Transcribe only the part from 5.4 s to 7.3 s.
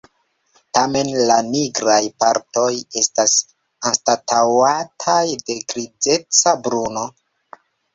de grizeca bruno.